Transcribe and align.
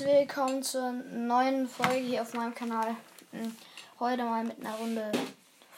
willkommen 0.00 0.62
zur 0.62 0.92
neuen 0.92 1.68
Folge 1.68 1.98
hier 2.00 2.22
auf 2.22 2.34
meinem 2.34 2.54
Kanal. 2.54 2.96
Hm, 3.32 3.54
Heute 3.98 4.22
mal 4.24 4.44
mit 4.44 4.58
einer 4.60 4.74
Runde 4.76 5.10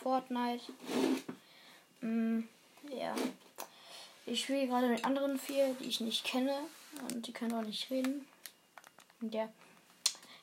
Fortnite. 0.02 0.64
Hm, 2.00 2.48
Ja. 2.90 3.14
Ich 4.26 4.42
spiele 4.42 4.66
gerade 4.66 4.88
mit 4.88 5.04
anderen 5.04 5.38
vier, 5.38 5.74
die 5.80 5.84
ich 5.88 6.00
nicht 6.00 6.24
kenne. 6.24 6.54
Und 7.10 7.26
die 7.26 7.32
können 7.32 7.54
auch 7.54 7.62
nicht 7.62 7.90
reden. 7.90 8.26
Ja. 9.22 9.48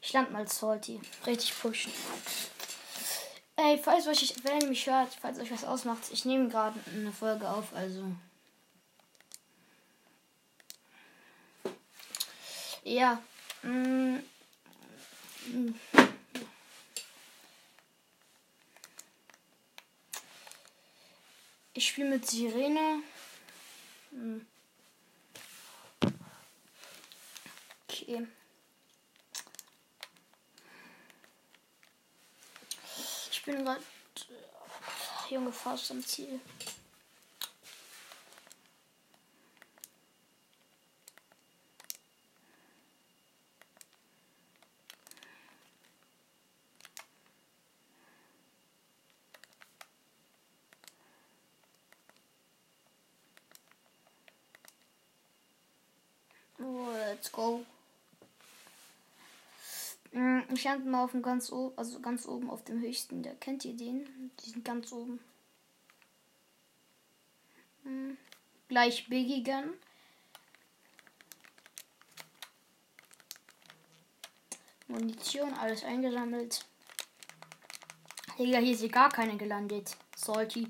Ich 0.01 0.11
lande 0.13 0.31
mal 0.31 0.47
Salty. 0.47 0.99
Richtig 1.25 1.57
pushen. 1.59 1.91
Ey, 3.55 3.79
falls 3.81 4.07
euch, 4.07 4.33
wenn 4.43 4.61
ihr 4.61 4.67
mich 4.69 4.87
hört, 4.87 5.13
falls 5.21 5.39
euch 5.39 5.51
was 5.51 5.63
ausmacht, 5.63 6.03
ich 6.11 6.25
nehme 6.25 6.49
gerade 6.49 6.79
eine 6.93 7.11
Folge 7.11 7.49
auf, 7.49 7.73
also. 7.73 8.03
Ja. 12.83 13.21
Ich 21.73 21.89
spiele 21.89 22.09
mit 22.09 22.27
Sirene. 22.27 23.03
Okay. 27.87 28.27
Ich 33.31 33.43
bin 33.43 33.63
gerade 33.63 33.81
Junge 35.29 35.51
fast 35.51 35.91
am 35.91 36.03
Ziel. 36.03 36.39
Oh, 56.59 57.06
let's 57.17 57.31
go. 57.31 57.65
Mm, 60.11 60.41
Ich 60.53 60.61
stand 60.61 60.85
mal 60.85 61.03
auf 61.03 61.11
dem 61.11 61.23
ganz 61.23 61.51
oben, 61.51 61.75
also 61.77 61.99
ganz 61.99 62.27
oben 62.27 62.49
auf 62.49 62.63
dem 62.63 62.79
höchsten. 62.79 63.23
Da 63.23 63.33
kennt 63.33 63.65
ihr 63.65 63.75
den? 63.75 64.31
Die 64.39 64.51
sind 64.51 64.63
ganz 64.63 64.91
oben. 64.91 65.19
Mm, 67.83 68.11
Gleich 68.69 69.09
Biggie 69.09 69.43
Gun. 69.43 69.73
Munition, 74.87 75.53
alles 75.55 75.83
eingesammelt. 75.83 76.65
Digga, 78.37 78.59
hier 78.59 78.73
ist 78.73 78.81
hier 78.81 78.89
gar 78.89 79.09
keine 79.09 79.35
gelandet. 79.37 79.97
Salty. 80.15 80.69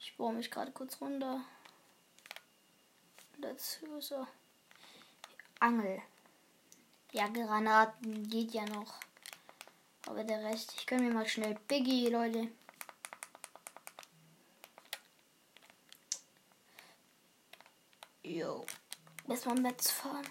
Ich 0.00 0.16
baue 0.16 0.34
mich 0.34 0.50
gerade 0.50 0.72
kurz 0.72 1.00
runter. 1.00 1.44
Dazu 3.42 4.00
so. 4.00 4.24
Angel. 5.58 6.00
Ja, 7.10 7.26
Granaten 7.26 8.28
geht 8.28 8.52
ja 8.52 8.64
noch. 8.66 8.94
Aber 10.06 10.22
der 10.22 10.44
Rest, 10.44 10.74
ich 10.78 10.86
gönne 10.86 11.02
mir 11.02 11.14
mal 11.14 11.26
schnell 11.26 11.58
Biggie, 11.66 12.08
Leute. 12.08 12.48
Jo. 18.22 18.64
Erstmal 19.28 19.56
Metz 19.56 19.90
fahren. 19.90 20.26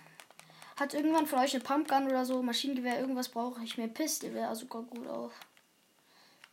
Hat 0.78 0.94
irgendwann 0.94 1.28
von 1.28 1.40
euch 1.40 1.54
eine 1.54 1.64
Pumpgun 1.64 2.08
oder 2.08 2.26
so, 2.26 2.42
Maschinengewehr, 2.42 3.00
irgendwas 3.00 3.30
brauche 3.30 3.62
ich 3.62 3.78
mir. 3.78 3.90
Pistole 3.90 4.34
wäre 4.34 4.56
sogar 4.56 4.84
gut 4.84 5.08
auch. 5.08 5.32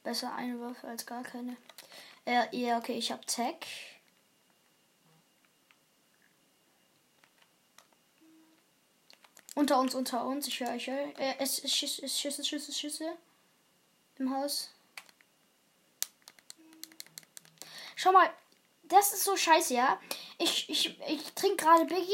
Besser 0.02 0.34
eine 0.34 0.60
Waffe 0.60 0.88
als 0.88 1.06
gar 1.06 1.22
keine. 1.22 1.56
Äh, 2.24 2.44
ja, 2.56 2.78
okay, 2.78 2.98
ich 2.98 3.12
hab 3.12 3.26
Tech. 3.26 3.87
Unter 9.58 9.80
uns, 9.80 9.92
unter 9.96 10.24
uns. 10.24 10.46
Ich 10.46 10.60
höre, 10.60 10.76
ich 10.76 10.86
höre. 10.86 11.18
Äh, 11.18 11.34
es 11.40 11.58
ist 11.58 11.74
Schüsse, 11.74 12.08
Schüsse, 12.08 12.44
Schüsse, 12.44 12.72
Schüsse. 12.72 13.16
Im 14.16 14.32
Haus. 14.32 14.70
Schau 17.96 18.12
mal, 18.12 18.30
das 18.84 19.12
ist 19.12 19.24
so 19.24 19.36
scheiße, 19.36 19.74
ja. 19.74 20.00
Ich, 20.38 20.70
ich, 20.70 20.96
ich 21.08 21.32
trinke 21.34 21.64
gerade 21.64 21.86
Biggie. 21.86 22.12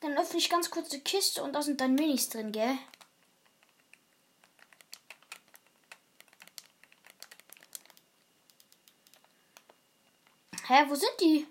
Dann 0.00 0.18
öffne 0.18 0.38
ich 0.38 0.50
ganz 0.50 0.70
kurz 0.70 0.90
die 0.90 1.00
Kiste 1.00 1.42
und 1.42 1.54
da 1.54 1.62
sind 1.62 1.80
dann 1.80 1.94
Minis 1.94 2.28
drin, 2.28 2.52
gell? 2.52 2.76
Hä, 10.66 10.84
wo 10.88 10.94
sind 10.94 11.18
die? 11.22 11.46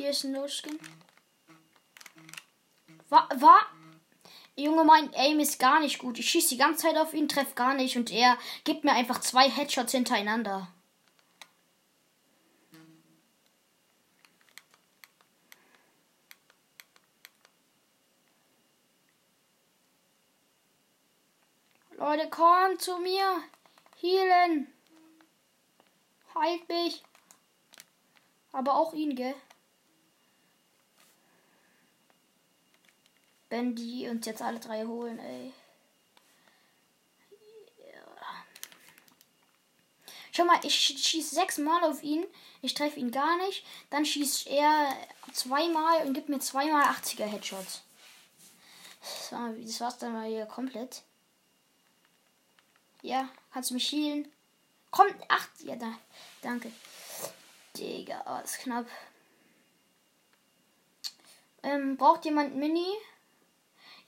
Hier 0.00 0.08
ist 0.08 0.24
ein 0.24 0.32
No-Skin. 0.32 0.80
War. 3.10 3.66
Junge, 4.56 4.82
mein 4.82 5.12
Aim 5.14 5.40
ist 5.40 5.58
gar 5.58 5.78
nicht 5.78 5.98
gut. 5.98 6.18
Ich 6.18 6.30
schieße 6.30 6.48
die 6.48 6.56
ganze 6.56 6.84
Zeit 6.84 6.96
auf 6.96 7.12
ihn, 7.12 7.28
treffe 7.28 7.54
gar 7.54 7.74
nicht 7.74 7.98
und 7.98 8.10
er 8.10 8.38
gibt 8.64 8.82
mir 8.82 8.92
einfach 8.92 9.20
zwei 9.20 9.50
Headshots 9.50 9.92
hintereinander. 9.92 10.72
Leute, 21.98 22.30
kommt 22.30 22.80
zu 22.80 22.96
mir. 23.00 23.42
Healen. 24.00 24.72
Heilt 26.34 26.66
mich. 26.70 27.02
Aber 28.52 28.76
auch 28.76 28.94
ihn, 28.94 29.14
gell? 29.14 29.34
Wenn 33.50 33.74
die 33.74 34.08
uns 34.08 34.24
jetzt 34.26 34.40
alle 34.40 34.60
drei 34.60 34.86
holen, 34.86 35.18
ey. 35.18 35.52
Schau 40.32 40.44
mal, 40.44 40.60
ich 40.62 40.74
schieße 40.74 41.34
sechsmal 41.34 41.82
auf 41.82 42.02
ihn. 42.02 42.24
Ich 42.62 42.74
treffe 42.74 43.00
ihn 43.00 43.10
gar 43.10 43.36
nicht. 43.38 43.64
Dann 43.90 44.06
schießt 44.06 44.46
er 44.46 44.96
zweimal 45.32 46.06
und 46.06 46.14
gibt 46.14 46.28
mir 46.28 46.38
zweimal 46.38 46.84
80er 46.84 47.24
Headshots. 47.26 47.82
War, 49.30 49.52
das 49.52 49.80
war's 49.80 49.98
dann 49.98 50.12
mal 50.12 50.28
hier 50.28 50.46
komplett. 50.46 51.02
Ja, 53.02 53.28
kannst 53.52 53.70
du 53.70 53.74
mich 53.74 53.90
healen? 53.90 54.30
Komm, 54.90 55.08
ach, 55.28 55.48
ja, 55.64 55.74
da, 55.76 55.98
danke. 56.42 56.70
Digga, 57.76 58.22
oh, 58.26 58.44
ist 58.44 58.58
knapp. 58.58 58.86
Ähm, 61.62 61.96
braucht 61.96 62.24
jemand 62.24 62.56
Mini? 62.56 62.86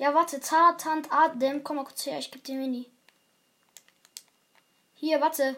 Ja, 0.02 0.12
warte, 0.14 0.40
Zartant, 0.40 1.12
Adem, 1.12 1.62
komm 1.62 1.76
mal 1.76 1.84
kurz 1.84 2.06
her, 2.06 2.18
ich 2.18 2.32
geb 2.32 2.42
dir 2.42 2.56
Mini. 2.56 2.90
Hier, 4.94 5.20
warte. 5.20 5.56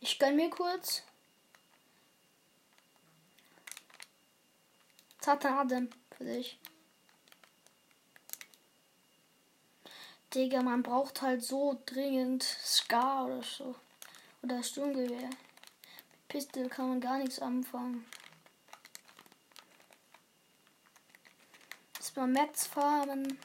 Ich 0.00 0.18
gönn 0.18 0.36
mir 0.36 0.50
kurz. 0.50 1.02
Zartan 5.20 5.54
Adem, 5.54 5.88
für 6.18 6.24
dich. 6.24 6.58
Digga, 10.34 10.60
man 10.60 10.82
braucht 10.82 11.22
halt 11.22 11.42
so 11.42 11.80
dringend 11.86 12.42
Scar 12.42 13.24
oder 13.24 13.42
so. 13.42 13.74
Oder 14.42 14.62
Sturmgewehr. 14.62 15.30
Mit 15.30 16.28
Pistol 16.28 16.68
kann 16.68 16.90
man 16.90 17.00
gar 17.00 17.16
nichts 17.16 17.38
anfangen. 17.38 18.04
Erstmal 22.12 22.28
Metz 22.28 22.66
farmen. 22.66 23.38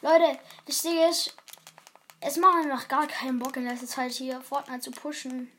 Leute, 0.00 0.38
Ding 0.68 1.02
ist, 1.10 1.34
es 2.20 2.36
macht 2.36 2.64
einfach 2.64 2.86
gar 2.86 3.08
keinen 3.08 3.40
Bock 3.40 3.56
in 3.56 3.64
letzter 3.64 3.88
Zeit 3.88 4.12
hier 4.12 4.40
Fortnite 4.40 4.82
zu 4.82 4.92
pushen. 4.92 5.50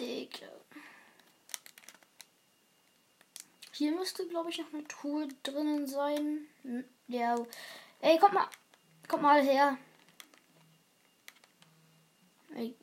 Digga. 0.00 0.46
Hier 3.72 3.92
müsste, 3.92 4.26
glaube 4.28 4.48
ich, 4.48 4.56
noch 4.56 4.72
eine 4.72 4.88
Truhe 4.88 5.28
drinnen 5.42 5.86
sein. 5.86 6.46
Hm, 6.62 6.84
Ja. 7.08 7.36
Ey, 8.00 8.18
kommt 8.18 8.32
mal. 8.32 8.48
Kommt 9.08 9.24
mal 9.24 9.42
her. 9.42 9.76
Ey. 12.54 12.74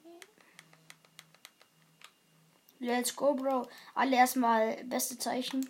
Let's 2.85 3.15
go, 3.15 3.33
Bro. 3.33 3.67
Alle 3.95 4.15
erstmal 4.15 4.83
beste 4.83 5.17
Zeichen. 5.17 5.67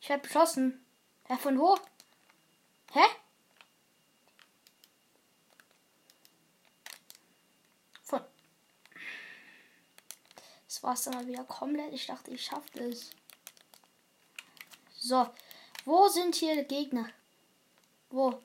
Ich 0.00 0.08
hab 0.08 0.22
beschossen. 0.22 0.86
Hä, 1.24 1.36
von 1.36 1.58
wo? 1.58 1.76
Hä? 2.92 3.02
Von. 8.04 8.24
Das 10.68 10.80
war's 10.84 11.02
dann 11.02 11.14
mal 11.14 11.26
wieder 11.26 11.42
komplett. 11.42 11.92
Ich 11.92 12.06
dachte, 12.06 12.30
ich 12.30 12.44
schaffe 12.44 12.78
es. 12.84 13.10
So. 14.96 15.28
Wo 15.84 16.06
sind 16.06 16.36
hier 16.36 16.62
Gegner? 16.62 17.10
Wo? 18.10 18.40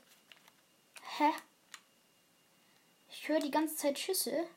Hä? 1.19 1.31
Ich 3.21 3.29
höre 3.29 3.39
die 3.39 3.51
ganze 3.51 3.75
Zeit 3.75 3.99
Schüsse. 3.99 4.47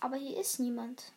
Aber 0.00 0.16
hier 0.16 0.40
ist 0.40 0.58
niemand. 0.58 1.12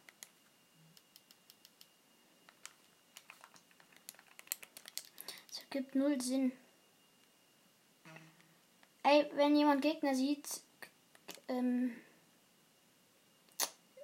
Es 5.49 5.67
gibt 5.71 5.95
null 5.95 6.21
Sinn. 6.21 6.51
Ey, 9.01 9.31
wenn 9.33 9.55
jemand 9.55 9.81
Gegner 9.81 10.13
sieht, 10.13 10.61
ähm, 11.47 11.99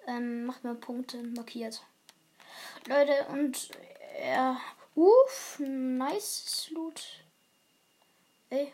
ähm, 0.07 0.47
macht 0.47 0.63
mal 0.63 0.73
Punkte 0.73 1.21
markiert. 1.21 1.85
Leute, 2.87 3.27
und 3.27 3.69
ja, 4.19 4.59
uff, 4.95 5.59
nice 5.59 6.71
Loot. 6.71 7.23
Ey. 8.49 8.73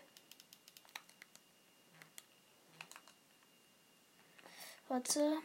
Warte. 4.92 5.38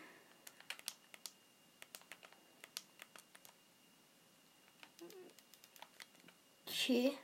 Okay. 6.67 7.17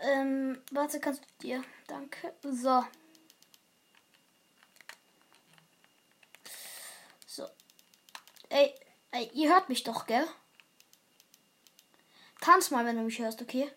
Ähm, 0.00 0.62
warte, 0.70 0.98
kannst 0.98 1.20
du 1.20 1.46
dir. 1.46 1.62
Danke. 1.86 2.32
So. 2.42 2.86
So. 7.26 7.46
Ey, 8.48 8.74
ey, 9.10 9.30
ihr 9.34 9.52
hört 9.52 9.68
mich 9.68 9.82
doch, 9.82 10.06
gell? 10.06 10.26
Tanz 12.40 12.70
mal, 12.70 12.86
wenn 12.86 12.96
du 12.96 13.02
mich 13.02 13.18
hörst, 13.18 13.42
okay? 13.42 13.70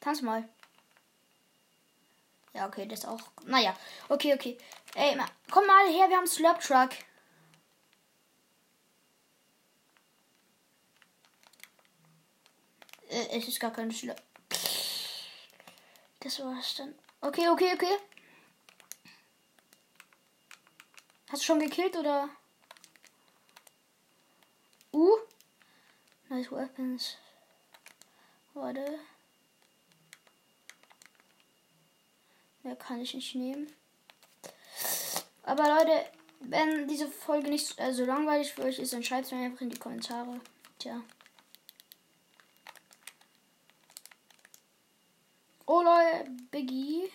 Tanz 0.00 0.22
mal. 0.22 0.48
Ja, 2.54 2.66
okay, 2.68 2.86
das 2.86 3.04
auch. 3.04 3.20
Naja, 3.46 3.76
okay, 4.08 4.32
okay. 4.32 4.56
Ey, 4.94 5.18
komm 5.50 5.66
mal 5.66 5.88
her, 5.88 6.08
wir 6.08 6.16
haben 6.16 6.26
Slurp 6.26 6.60
Truck. 6.60 6.90
Äh, 13.08 13.38
es 13.38 13.48
ist 13.48 13.58
gar 13.58 13.72
kein 13.72 13.90
Slurp. 13.90 14.22
Das 16.20 16.40
war's 16.40 16.76
dann. 16.76 16.94
Okay, 17.20 17.48
okay, 17.48 17.72
okay. 17.74 17.98
Hast 21.30 21.42
du 21.42 21.46
schon 21.46 21.60
gekillt 21.60 21.96
oder? 21.96 22.28
Uh. 24.92 25.16
Nice 26.28 26.52
weapons. 26.52 27.16
Warte. 28.54 29.00
Mehr 32.64 32.76
kann 32.76 33.00
ich 33.00 33.14
nicht 33.14 33.34
nehmen. 33.34 33.70
Aber 35.42 35.68
Leute, 35.68 36.06
wenn 36.40 36.88
diese 36.88 37.08
Folge 37.08 37.50
nicht 37.50 37.66
so 37.66 37.82
also 37.82 38.04
langweilig 38.04 38.52
für 38.52 38.62
euch 38.62 38.78
ist, 38.78 38.94
dann 38.94 39.02
schreibt 39.02 39.26
es 39.26 39.32
mir 39.32 39.44
einfach 39.44 39.60
in 39.60 39.70
die 39.70 39.78
Kommentare. 39.78 40.40
Tja. 40.78 41.02
Oh 45.66 45.82
Leute, 45.82 46.30
Biggie. 46.50 47.10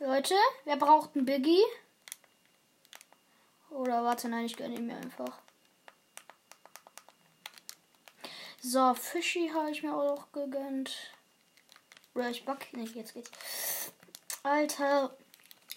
Leute, 0.00 0.34
wer 0.64 0.76
braucht 0.76 1.14
einen 1.14 1.26
Biggie? 1.26 1.62
Oder 3.70 4.02
warte, 4.02 4.28
nein, 4.28 4.46
ich 4.46 4.56
gönne 4.56 4.74
ihn 4.74 4.86
mir 4.86 4.96
einfach. 4.96 5.40
So, 8.60 8.94
Fischi 8.94 9.48
habe 9.54 9.70
ich 9.70 9.82
mir 9.82 9.96
auch 9.96 10.32
gegönnt. 10.32 11.14
Oder 12.14 12.30
ich 12.30 12.44
back. 12.44 12.68
Nee, 12.72 12.84
jetzt 12.84 13.14
geht's. 13.14 13.30
Alter. 14.42 15.16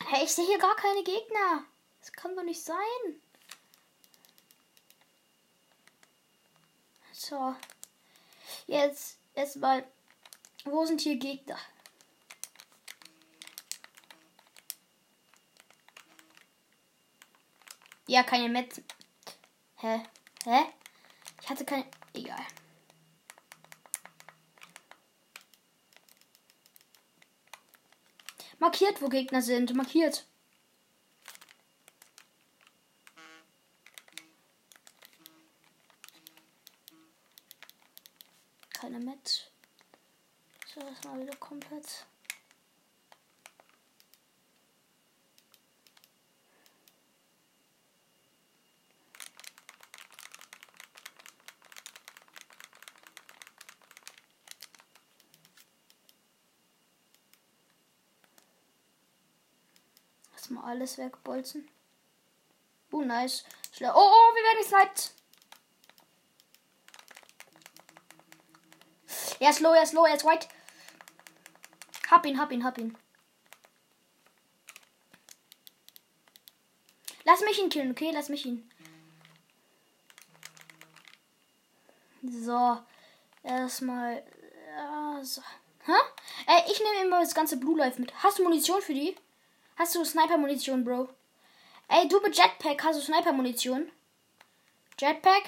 Hey, 0.05 0.23
ich 0.23 0.31
sehe 0.31 0.45
hier 0.45 0.57
gar 0.57 0.75
keine 0.75 1.03
Gegner. 1.03 1.65
Das 1.99 2.11
kann 2.11 2.35
doch 2.35 2.43
nicht 2.43 2.63
sein. 2.63 3.21
So. 7.11 7.55
Jetzt 8.67 9.17
erstmal. 9.33 9.87
Wo 10.65 10.85
sind 10.85 11.01
hier 11.01 11.17
Gegner? 11.17 11.57
Ja, 18.07 18.23
keine 18.23 18.49
Metz. 18.49 18.81
Hä? 19.77 20.03
Hä? 20.43 20.65
Ich 21.41 21.49
hatte 21.49 21.65
keine. 21.65 21.85
Egal. 22.13 22.45
Markiert, 28.63 29.01
wo 29.01 29.09
Gegner 29.09 29.41
sind. 29.41 29.75
Markiert. 29.75 30.25
Keine 38.69 38.99
Metz. 38.99 39.51
So, 40.73 40.79
das 40.79 41.03
mal 41.03 41.19
wieder 41.19 41.35
komplett. 41.35 42.05
Erstmal 60.43 60.71
alles 60.71 60.97
wegbolzen. 60.97 61.69
Oh, 62.91 63.01
nice. 63.01 63.45
Oh, 63.79 63.85
oh, 63.95 64.35
wir 64.35 64.43
werden 64.43 64.61
gesniped. 64.61 65.13
Er 69.39 69.49
ist 69.51 69.61
low, 69.61 69.71
er 69.71 69.83
ist 69.83 69.93
low, 69.93 70.03
er 70.05 70.15
ist 70.15 70.25
white. 70.25 70.49
Hab 72.11 72.25
ihn, 72.25 72.37
hab 72.37 72.51
ihn, 72.51 72.65
hab 72.65 72.77
ihn. 72.77 72.97
Lass 77.23 77.39
mich 77.39 77.57
ihn 77.57 77.69
killen, 77.69 77.91
okay? 77.91 78.11
Lass 78.13 78.27
mich 78.27 78.45
ihn. 78.45 78.69
So. 82.21 82.83
Erstmal. 83.43 84.25
Ja, 84.75 85.23
so. 85.23 85.41
Hä? 85.85 85.93
Ey, 86.47 86.69
ich 86.69 86.81
nehme 86.81 87.05
immer 87.05 87.21
das 87.21 87.33
ganze 87.33 87.55
Blue 87.55 87.77
Life 87.77 87.97
mit. 87.97 88.13
Hast 88.21 88.39
du 88.39 88.43
Munition 88.43 88.81
für 88.81 88.93
die? 88.93 89.15
Hast 89.75 89.95
du 89.95 90.05
Sniper-Munition, 90.05 90.83
Bro? 90.83 91.09
Ey, 91.87 92.07
du 92.07 92.19
mit 92.21 92.37
Jetpack, 92.37 92.83
hast 92.83 92.99
du 92.99 93.03
Sniper-Munition? 93.03 93.91
Jetpack? 94.99 95.43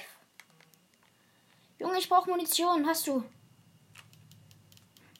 Junge, 1.80 2.00
ich 2.00 2.10
brauche 2.10 2.30
Munition. 2.30 2.88
Hast 2.88 3.08
du? 3.08 3.24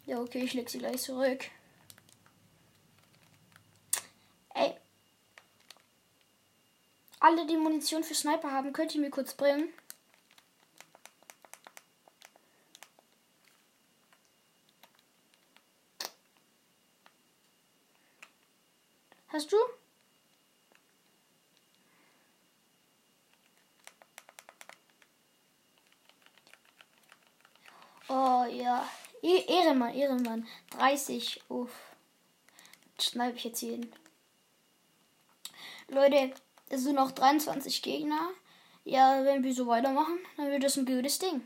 Ja, 0.06 0.20
okay, 0.20 0.44
ich 0.44 0.54
leg 0.54 0.70
sie 0.70 0.80
gleich 0.80 1.02
zurück. 1.02 1.46
Ey. 4.54 4.76
Alle, 7.20 7.46
die 7.46 7.58
Munition 7.58 8.04
für 8.04 8.16
Sniper 8.16 8.52
haben, 8.52 8.74
könnt 8.74 8.96
ihr 8.96 9.02
mir 9.02 9.10
kurz 9.10 9.34
bringen? 9.34 9.70
Hast 19.36 19.52
du? 19.52 19.58
Oh 28.08 28.46
ja. 28.50 28.88
E 29.22 29.40
Ehrenmann, 29.46 29.94
Ehrenmann. 29.94 30.48
30. 30.70 31.44
Uff. 31.50 31.70
Schneide 32.98 33.36
ich 33.36 33.44
jetzt 33.44 33.60
hin. 33.60 33.94
Leute, 35.90 36.34
es 36.70 36.84
sind 36.84 36.96
noch 36.96 37.12
23 37.12 37.82
Gegner. 37.82 38.30
Ja, 38.86 39.26
wenn 39.26 39.44
wir 39.44 39.54
so 39.54 39.68
weitermachen, 39.68 40.18
dann 40.38 40.50
wird 40.50 40.64
das 40.64 40.78
ein 40.78 40.86
gutes 40.86 41.20
Ding. 41.20 41.46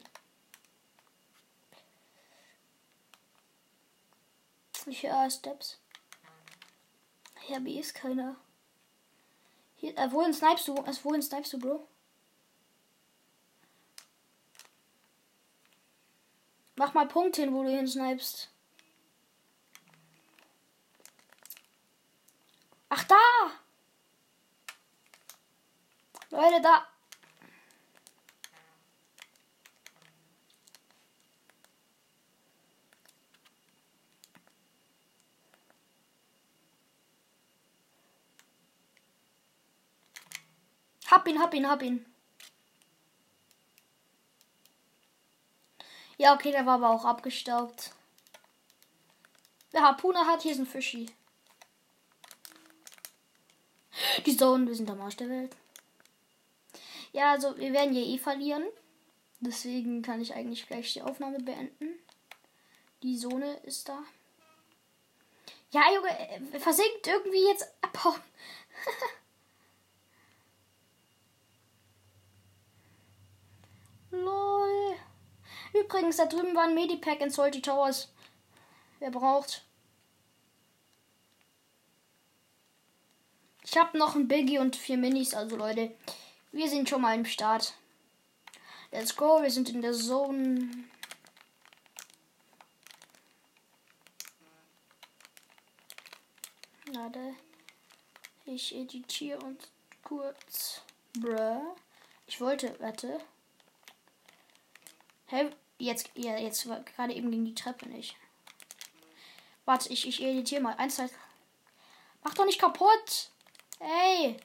Ich 4.86 5.02
höre 5.02 5.32
Steps. 5.32 5.80
Ja, 7.50 7.58
B 7.58 7.80
ist 7.80 7.96
keiner. 7.96 8.36
Hier, 9.76 9.98
äh, 9.98 10.12
wohin 10.12 10.34
snipest 10.34 10.68
du? 10.68 10.76
Äh, 10.76 10.94
wohin 11.02 11.22
snipest 11.24 11.54
du, 11.54 11.58
Bro? 11.58 11.88
Mach 16.76 16.94
mal 16.94 17.08
Punkt 17.08 17.38
hin, 17.38 17.52
wo 17.52 17.64
du 17.64 17.70
hin 17.72 17.88
snipest. 17.88 18.52
Ach, 22.90 23.04
da! 23.06 23.16
Leute, 26.30 26.62
da. 26.62 26.88
Hab 41.10 41.28
ihn, 41.28 41.40
hab 41.40 41.54
ihn, 41.54 41.68
hab 41.68 41.82
ihn. 41.82 42.06
Ja, 46.18 46.36
okay, 46.36 46.52
der 46.52 46.66
war 46.66 46.76
aber 46.76 46.90
auch 46.92 47.06
abgestaubt. 47.06 47.92
Wer 49.72 49.82
Harpune 49.82 50.20
hat, 50.28 50.42
hier 50.42 50.52
ist 50.52 50.60
ein 50.60 50.66
Fischi. 50.66 51.08
Die 54.26 54.38
Zone, 54.38 54.68
wir 54.68 54.76
sind 54.76 54.90
am 54.90 55.02
Arsch 55.02 55.18
der 55.18 55.30
Welt. 55.30 55.56
Ja, 57.12 57.32
also 57.32 57.58
wir 57.58 57.74
werden 57.74 57.94
hier 57.94 58.06
eh 58.06 58.18
verlieren. 58.18 58.64
Deswegen 59.40 60.02
kann 60.02 60.22
ich 60.22 60.36
eigentlich 60.36 60.68
gleich 60.68 60.94
die 60.94 61.02
Aufnahme 61.02 61.40
beenden. 61.40 61.98
Die 63.02 63.18
Zone 63.18 63.56
ist 63.64 63.88
da. 63.88 64.04
Ja, 65.72 65.84
Junge, 65.94 66.60
versinkt 66.60 67.08
irgendwie 67.08 67.48
jetzt 67.48 67.74
Lol. 74.12 74.96
Übrigens, 75.74 76.18
da 76.18 76.26
drüben 76.26 76.56
war 76.56 76.64
ein 76.64 76.76
Medipack 76.76 77.22
in 77.22 77.30
Salty 77.30 77.62
Towers. 77.62 78.12
Wer 79.00 79.12
braucht? 79.12 79.64
Ich 83.64 83.78
habe 83.78 83.98
noch 83.98 84.16
ein 84.16 84.28
Biggie 84.28 84.58
und 84.58 84.76
vier 84.76 84.98
Minis, 84.98 85.36
also 85.36 85.56
Leute, 85.56 85.96
wir 86.52 86.68
sind 86.68 86.90
schon 86.90 87.02
mal 87.02 87.16
im 87.16 87.26
Start. 87.26 87.76
Let's 88.92 89.16
go, 89.16 89.44
wir 89.44 89.52
sind 89.52 89.70
in 89.70 89.84
der 89.84 89.94
Zone. 89.94 90.70
Warte. 96.94 97.36
Ich 98.46 98.76
editiere 98.76 99.38
und 99.40 99.70
kurz. 100.04 100.82
Bruh. 101.14 101.76
Ich 102.26 102.42
wollte, 102.42 102.76
warte. 102.80 103.20
Hä? 105.30 105.52
Jetzt, 105.78 106.10
ja, 106.16 106.38
jetzt 106.38 106.64
gerade 106.64 107.14
eben 107.14 107.32
ging 107.32 107.46
die 107.46 107.56
Treppe 107.56 107.88
nicht. 107.88 108.18
Warte, 109.66 109.90
ich, 109.94 110.08
ich 110.08 110.22
editiere 110.22 110.62
mal. 110.62 110.76
Eins, 110.76 110.96
zwei. 110.96 111.10
Mach 112.24 112.34
doch 112.34 112.46
nicht 112.46 112.60
kaputt! 112.60 113.30
Ey! 113.80 114.36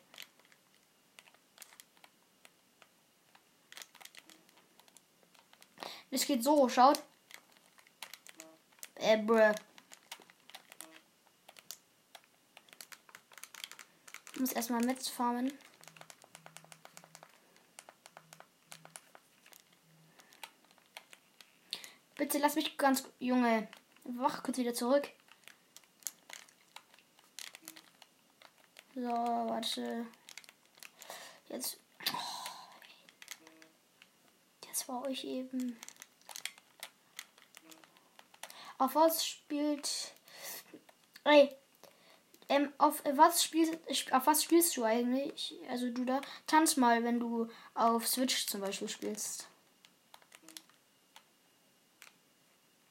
Es 6.11 6.27
geht 6.27 6.45
so, 6.45 6.69
schaut. 6.69 7.03
Äh, 8.95 9.19
bruh. 9.19 9.53
Ich 14.35 14.41
muss 14.41 14.53
erstmal 14.53 14.85
Metz 14.85 15.09
farmen. 15.09 15.53
Bitte 22.35 22.47
lass 22.47 22.57
mich 22.57 22.77
ganz. 22.77 23.05
Junge. 23.21 23.69
Wach 24.03 24.43
kurz 24.43 24.59
wieder 24.59 24.75
zurück. 24.75 25.09
So, 28.97 29.03
warte. 29.03 30.05
Jetzt. 31.49 31.79
Das 34.69 34.89
war 34.89 35.07
euch 35.07 35.23
eben. 35.23 35.79
Auf 38.79 38.97
was 38.97 39.25
spielt. 39.25 40.13
Ey. 41.23 41.55
Ähm, 42.49 42.73
auf 42.79 43.01
was 43.13 43.45
spielst 43.45 43.79
auf 44.13 44.27
was 44.27 44.43
spielst 44.43 44.77
du 44.77 44.83
eigentlich? 44.83 45.55
Also 45.71 45.89
du 45.89 46.05
da 46.05 46.21
tanz 46.49 46.77
mal, 46.77 47.05
wenn 47.05 47.21
du 47.21 47.49
auf 47.75 48.09
Switch 48.09 48.49
zum 48.49 48.61
Beispiel 48.61 48.89
spielst. 48.89 49.47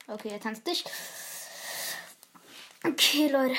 Okay, 0.07 0.29
er 0.29 0.39
tanzt 0.39 0.67
dich. 0.67 0.83
Okay, 2.83 3.29
Leute. 3.29 3.55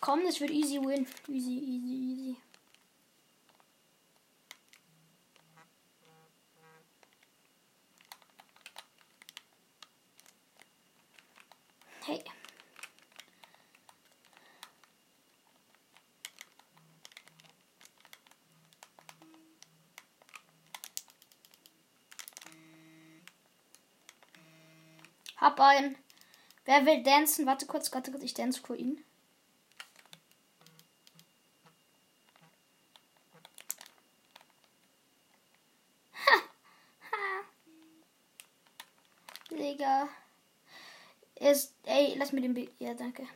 Komm, 0.00 0.24
das 0.24 0.40
wird 0.40 0.50
easy 0.50 0.78
win. 0.78 1.06
Easy, 1.28 1.58
easy, 1.58 2.12
easy. 2.12 2.36
Hey. 12.04 12.22
Hab 25.42 25.60
einen. 25.60 25.96
Wer 26.64 26.86
will 26.86 27.02
dancen? 27.02 27.46
Warte 27.46 27.66
kurz, 27.66 27.92
warte 27.92 28.12
kurz, 28.12 28.22
ich 28.22 28.32
dance 28.32 28.60
für 28.64 28.76
ihn. 28.76 29.04
Digga. 39.50 40.08
Ist, 41.34 41.74
ey, 41.86 42.14
lass 42.16 42.30
mir 42.32 42.40
den 42.40 42.54
Biggie. 42.54 42.70
Ja, 42.78 42.94
danke. 42.94 43.26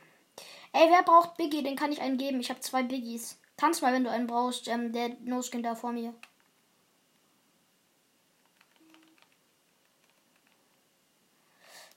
Ey, 0.71 0.89
wer 0.89 1.03
braucht 1.03 1.35
Biggie? 1.35 1.61
Den 1.61 1.75
kann 1.75 1.91
ich 1.91 1.99
einen 1.99 2.17
geben. 2.17 2.39
Ich 2.39 2.49
habe 2.49 2.61
zwei 2.61 2.83
Biggies. 2.83 3.37
Tanz 3.57 3.81
mal, 3.81 3.91
wenn 3.91 4.05
du 4.05 4.09
einen 4.09 4.27
brauchst. 4.27 4.69
Ähm, 4.69 4.93
der 4.93 5.09
No-Skin 5.25 5.61
da 5.61 5.75
vor 5.75 5.91
mir. 5.91 6.13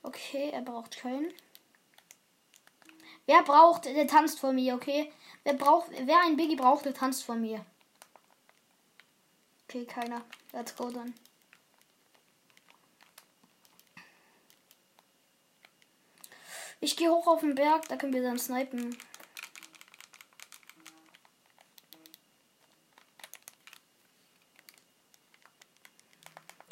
Okay, 0.03 0.51
er 0.51 0.63
braucht 0.63 0.97
keinen. 0.97 1.33
Wer 3.27 3.43
braucht, 3.43 3.85
der 3.85 4.07
tanzt 4.07 4.41
vor 4.41 4.53
mir, 4.53 4.75
okay? 4.75 5.13
Wer 5.45 5.55
braucht, 5.55 5.91
wer 5.91 6.21
einen 6.21 6.37
Biggie 6.37 6.57
braucht, 6.57 6.85
der 6.85 6.95
tanzt 6.95 7.25
vor 7.25 7.37
mir. 7.37 7.65
Okay, 9.65 9.85
keiner. 9.85 10.23
Let's 10.53 10.75
go 10.75 10.91
dann. 10.91 11.15
Ich 16.81 16.97
gehe 16.97 17.11
hoch 17.11 17.27
auf 17.27 17.41
den 17.41 17.55
Berg, 17.55 17.87
da 17.89 17.97
können 17.97 18.15
wir 18.15 18.23
dann 18.23 18.39
snipen. 18.39 18.97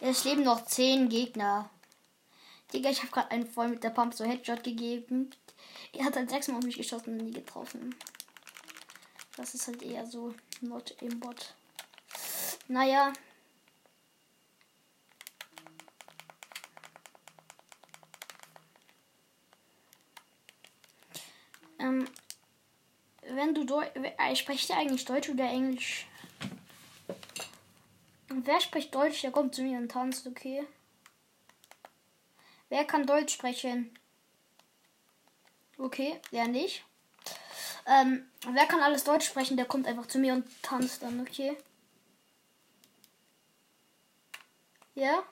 Es 0.00 0.24
leben 0.24 0.44
noch 0.44 0.64
zehn 0.64 1.08
Gegner. 1.08 1.68
Digga, 2.72 2.90
ich 2.90 3.00
habe 3.00 3.10
gerade 3.10 3.30
einen 3.30 3.46
voll 3.46 3.68
mit 3.68 3.82
der 3.82 3.90
Pump 3.90 4.14
so 4.14 4.24
Headshot 4.24 4.62
gegeben. 4.62 5.30
Er 5.92 6.04
hat 6.04 6.16
halt 6.16 6.28
sechsmal 6.30 6.58
auf 6.58 6.64
mich 6.64 6.76
geschossen 6.76 7.18
und 7.18 7.26
nie 7.26 7.32
getroffen. 7.32 7.94
Das 9.36 9.54
ist 9.54 9.66
halt 9.66 9.82
eher 9.82 10.04
so 10.06 10.34
not 10.60 10.94
im 11.00 11.20
Bot. 11.20 11.54
Naja. 12.66 13.12
Ähm, 21.78 22.06
wenn 23.22 23.54
du 23.54 23.64
Deutsch. 23.64 23.90
Äh, 23.94 24.36
spricht 24.36 24.70
eigentlich 24.72 25.04
Deutsch 25.04 25.28
oder 25.30 25.44
Englisch? 25.44 26.06
Wer 28.28 28.60
spricht 28.60 28.94
Deutsch? 28.94 29.22
Der 29.22 29.30
kommt 29.30 29.54
zu 29.54 29.62
mir 29.62 29.78
und 29.78 29.90
tanzt, 29.90 30.26
okay? 30.26 30.66
Wer 32.68 32.84
kann 32.84 33.06
Deutsch 33.06 33.34
sprechen? 33.34 33.96
Okay, 35.78 36.20
wer 36.30 36.48
nicht? 36.48 36.84
Ähm, 37.86 38.30
wer 38.46 38.66
kann 38.66 38.82
alles 38.82 39.04
Deutsch 39.04 39.26
sprechen? 39.26 39.56
Der 39.56 39.66
kommt 39.66 39.86
einfach 39.86 40.06
zu 40.06 40.18
mir 40.18 40.34
und 40.34 40.44
tanzt 40.62 41.02
dann, 41.02 41.20
okay? 41.20 41.56
Ja? 44.94 45.22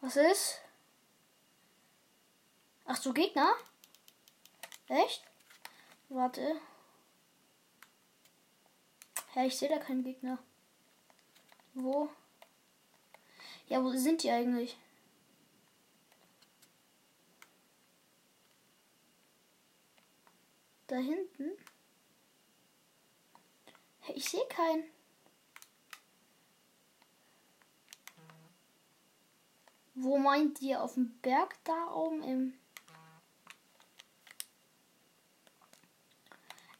Was 0.00 0.16
ist? 0.16 0.60
Ach 2.84 2.96
so, 2.96 3.12
Gegner? 3.12 3.52
Echt? 4.88 5.22
Warte. 6.08 6.60
Hä, 9.32 9.46
ich 9.46 9.56
sehe 9.56 9.68
da 9.68 9.78
keinen 9.78 10.02
Gegner. 10.02 10.38
Wo? 11.72 12.10
Ja, 13.68 13.82
wo 13.82 13.90
sind 13.90 14.24
die 14.24 14.30
eigentlich? 14.30 14.76
Da 20.90 20.96
hinten? 20.96 21.52
Ich 24.12 24.28
sehe 24.28 24.44
keinen. 24.48 24.90
Wo 29.94 30.18
meint 30.18 30.60
ihr? 30.60 30.82
Auf 30.82 30.94
dem 30.94 31.16
Berg 31.20 31.54
da 31.62 31.92
oben 31.92 32.24
im. 32.24 32.58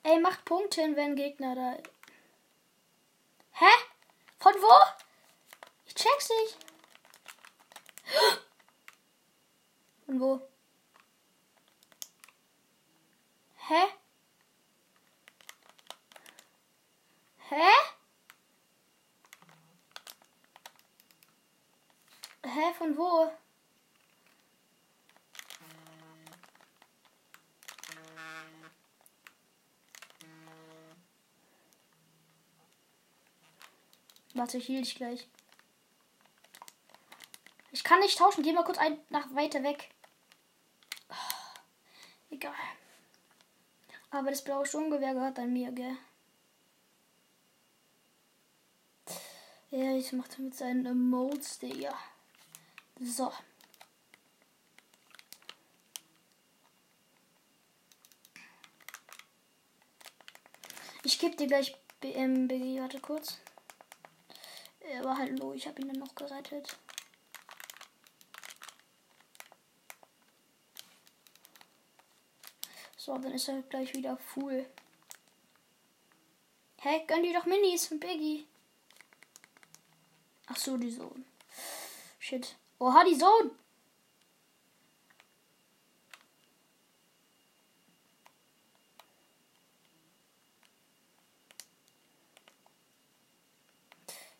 Ey, 0.03 0.19
macht 0.19 0.45
Punkte 0.45 0.81
hin, 0.81 0.97
wenn 0.97 1.15
Gegner 1.15 1.55
da. 1.55 1.77
Hä? 3.53 3.73
Von 4.41 4.55
wo? 4.55 5.05
Ich 5.87 5.95
check's 5.95 6.31
nicht. 6.31 6.59
Von 10.07 10.21
wo? 10.21 10.49
Hä? 13.69 14.00
Hä? 17.51 17.69
Hä, 22.45 22.73
von 22.79 22.97
wo? 22.97 23.33
Warte, 34.35 34.59
ich 34.59 34.67
hielt 34.67 34.85
dich 34.85 34.95
gleich. 34.95 35.29
Ich 37.73 37.83
kann 37.83 37.99
nicht 37.99 38.17
tauschen. 38.17 38.45
Geh 38.45 38.53
mal 38.53 38.63
kurz 38.63 38.79
ein 38.79 38.97
nach 39.09 39.35
weiter 39.35 39.65
weg. 39.65 39.91
Oh, 41.09 41.15
egal. 42.31 42.55
Aber 44.13 44.31
das 44.31 44.45
blaue 44.45 44.67
Sturmgewehr 44.67 45.15
gehört 45.15 45.39
an 45.41 45.53
mir, 45.53 45.73
gell? 45.73 45.97
Ich 50.01 50.13
mache 50.13 50.41
mit 50.41 50.55
seinen 50.57 50.87
Emotes, 50.87 51.59
Digga. 51.59 51.95
So. 53.03 53.31
Ich 61.05 61.19
gebe 61.19 61.37
dir 61.37 61.49
gleich 61.49 61.77
BMBG. 62.01 62.81
Warte 62.81 62.99
kurz. 63.01 63.41
Er 64.81 65.05
war 65.05 65.19
halt 65.19 65.39
low. 65.39 65.53
Ich 65.53 65.67
habe 65.67 65.83
ihn 65.83 65.89
dann 65.89 65.99
noch 65.99 66.15
gerettet. 66.15 66.79
So, 72.97 73.19
dann 73.19 73.33
ist 73.33 73.49
er 73.49 73.61
gleich 73.65 73.93
wieder 73.93 74.17
full. 74.17 74.65
Hä, 76.79 76.89
hey, 76.89 77.05
gönn 77.07 77.23
dir 77.23 77.35
doch 77.35 77.45
Minis 77.45 77.87
von 77.87 78.01
Biggie. 78.01 78.50
Ach 80.53 80.57
so, 80.57 80.77
die 80.77 80.91
Sohn. 80.91 81.25
Shit. 82.19 82.57
Oha, 82.81 83.05
die 83.05 83.15
Sohn. 83.15 83.53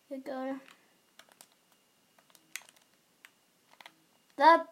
Egal. 0.09 0.59
Da. 4.35 4.67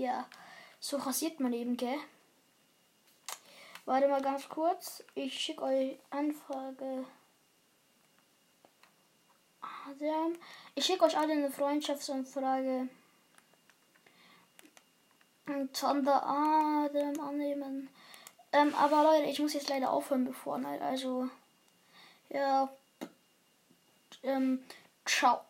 Ja, 0.00 0.26
so 0.90 0.96
rasiert 0.96 1.38
man 1.38 1.52
eben, 1.52 1.76
gell? 1.76 1.98
Warte 3.84 4.08
mal 4.08 4.22
ganz 4.22 4.48
kurz. 4.48 5.04
Ich 5.14 5.38
schicke 5.38 5.62
euch 5.62 5.96
Anfrage. 6.10 7.04
Adam. 9.60 10.34
Ich 10.74 10.84
schicke 10.84 11.04
euch 11.04 11.16
alle 11.16 11.32
eine 11.34 11.50
Freundschaftsanfrage. 11.50 12.88
Und 15.46 15.78
Thunder 15.78 16.24
Adam 16.24 17.20
annehmen. 17.20 17.88
Ähm, 18.52 18.74
aber 18.74 19.04
Leute, 19.04 19.30
ich 19.30 19.38
muss 19.38 19.54
jetzt 19.54 19.68
leider 19.68 19.92
aufhören, 19.92 20.24
bevor, 20.24 20.58
ne, 20.58 20.80
also, 20.82 21.28
ja, 22.30 22.68
ähm, 24.24 24.64
ciao. 25.04 25.40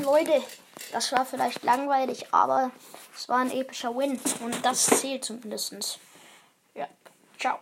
Leute, 0.00 0.44
das 0.92 1.12
war 1.12 1.24
vielleicht 1.24 1.62
langweilig, 1.62 2.32
aber 2.32 2.70
es 3.14 3.28
war 3.28 3.38
ein 3.38 3.50
epischer 3.50 3.96
Win 3.96 4.18
und 4.40 4.64
das 4.64 4.86
zählt 4.86 5.24
zumindest. 5.24 5.98
Ja, 6.74 6.88
ciao. 7.38 7.58